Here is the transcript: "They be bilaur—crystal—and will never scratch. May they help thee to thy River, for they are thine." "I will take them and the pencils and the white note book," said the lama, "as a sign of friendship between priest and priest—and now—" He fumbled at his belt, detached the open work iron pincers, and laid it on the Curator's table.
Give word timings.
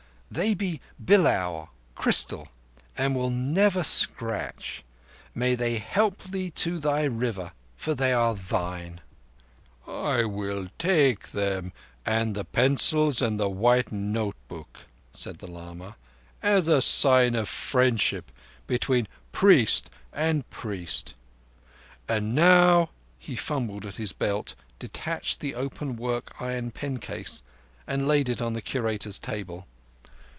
"They 0.33 0.53
be 0.53 0.79
bilaur—crystal—and 0.97 3.15
will 3.17 3.29
never 3.29 3.83
scratch. 3.83 4.81
May 5.35 5.55
they 5.55 5.77
help 5.77 6.19
thee 6.23 6.49
to 6.51 6.79
thy 6.79 7.03
River, 7.03 7.51
for 7.75 7.93
they 7.93 8.13
are 8.13 8.33
thine." 8.33 9.01
"I 9.85 10.23
will 10.23 10.69
take 10.79 11.31
them 11.33 11.73
and 12.05 12.33
the 12.33 12.45
pencils 12.45 13.21
and 13.21 13.37
the 13.41 13.49
white 13.49 13.91
note 13.91 14.37
book," 14.47 14.87
said 15.13 15.39
the 15.39 15.51
lama, 15.51 15.97
"as 16.41 16.69
a 16.69 16.81
sign 16.81 17.35
of 17.35 17.49
friendship 17.49 18.31
between 18.67 19.09
priest 19.33 19.89
and 20.13 20.49
priest—and 20.49 22.33
now—" 22.33 22.89
He 23.19 23.35
fumbled 23.35 23.85
at 23.85 23.97
his 23.97 24.13
belt, 24.13 24.55
detached 24.79 25.41
the 25.41 25.55
open 25.55 25.97
work 25.97 26.31
iron 26.39 26.71
pincers, 26.71 27.43
and 27.85 28.07
laid 28.07 28.29
it 28.29 28.41
on 28.41 28.53
the 28.53 28.61
Curator's 28.61 29.19
table. 29.19 29.67